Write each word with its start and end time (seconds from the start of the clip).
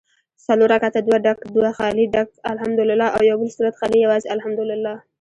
څلور 0.45 0.69
رکعته 0.75 0.99
دوه 1.01 1.17
ډک 1.25 1.37
دوه 1.55 1.71
خالي 1.77 2.05
ډک 2.13 2.29
الحمدوالله 2.53 3.07
او 3.15 3.21
یوبل 3.29 3.49
سورت 3.55 3.73
خالي 3.79 3.97
یوازي 4.05 4.27
الحمدوالله 4.35 4.95